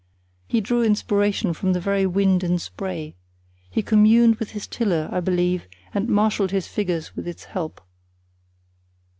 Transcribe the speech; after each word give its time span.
He 0.47 0.61
drew 0.61 0.81
inspiration 0.81 1.53
from 1.53 1.73
the 1.73 1.79
very 1.79 2.07
wind 2.07 2.43
and 2.43 2.59
spray. 2.59 3.15
He 3.69 3.83
communed 3.83 4.37
with 4.37 4.49
his 4.49 4.65
tiller, 4.65 5.07
I 5.11 5.19
believe, 5.19 5.67
and 5.93 6.09
marshalled 6.09 6.49
his 6.49 6.65
figures 6.65 7.15
with 7.15 7.27
its 7.27 7.43
help. 7.43 7.79